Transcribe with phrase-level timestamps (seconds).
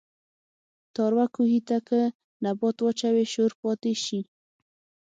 [0.93, 2.01] تاروۀ کوهي ته کۀ
[2.43, 4.19] نبات واچوې شور پاتې شي